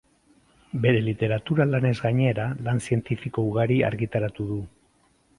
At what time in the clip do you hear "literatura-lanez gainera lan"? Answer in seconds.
1.07-2.81